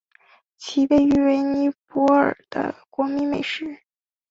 [0.57, 3.83] 其也被誉为尼泊尔的国民美食。